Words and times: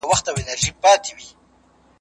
نو 0.03 0.09
صنف 0.23 0.39
نه 0.47 0.55
ستړی 0.59 0.71
کېږي. 1.05 1.29